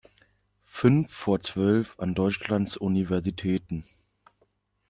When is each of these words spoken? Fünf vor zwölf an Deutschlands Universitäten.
Fünf 0.65 1.13
vor 1.13 1.41
zwölf 1.41 1.99
an 1.99 2.15
Deutschlands 2.15 2.75
Universitäten. 2.75 3.85